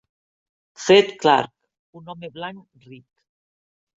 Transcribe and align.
Fred 0.85 1.11
Clarke: 1.25 1.53
un 2.01 2.09
home 2.15 2.31
blanc 2.39 2.89
ric. 2.89 3.07